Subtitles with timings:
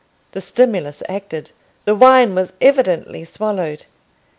[0.31, 1.51] The stimulus acted:
[1.85, 3.85] the wine was evidently swallowed.